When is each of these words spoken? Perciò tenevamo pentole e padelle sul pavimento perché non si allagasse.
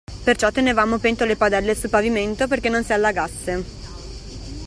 Perciò 0.23 0.49
tenevamo 0.49 0.97
pentole 0.97 1.33
e 1.33 1.35
padelle 1.35 1.75
sul 1.75 1.89
pavimento 1.91 2.47
perché 2.47 2.69
non 2.69 2.83
si 2.83 2.91
allagasse. 2.91 3.63